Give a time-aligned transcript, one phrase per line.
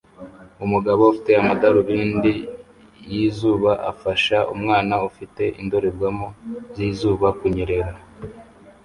[0.65, 2.33] Umugabo ufite amadarubindi
[3.11, 6.27] yizuba afasha umwana ufite indorerwamo
[6.75, 7.93] zizuba kunyerera